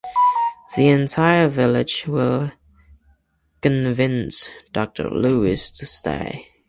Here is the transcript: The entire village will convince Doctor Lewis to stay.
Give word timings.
The 0.75 0.87
entire 0.87 1.47
village 1.47 2.05
will 2.07 2.51
convince 3.61 4.49
Doctor 4.71 5.11
Lewis 5.11 5.69
to 5.73 5.85
stay. 5.85 6.47